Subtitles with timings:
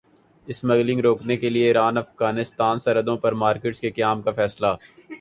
[0.47, 4.75] smuggling روکنے کیلئے Iran Afghanistan سرحدوں پر مارکیٹس کے قیام کا فیصلہ